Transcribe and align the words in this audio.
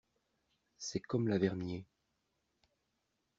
C'est 0.79 0.99
comme 1.03 1.27
Lavernié. 1.27 1.85